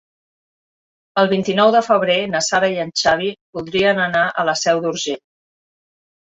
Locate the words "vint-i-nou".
1.33-1.73